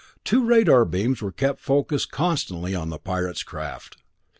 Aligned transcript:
The 0.15 0.19
two 0.23 0.43
radar 0.43 0.83
beams 0.83 1.21
were 1.21 1.31
kept 1.31 1.59
focused 1.59 2.09
constantly 2.09 2.73
on 2.73 2.89
the 2.89 2.97
Pirate's 2.97 3.43
craft. 3.43 3.97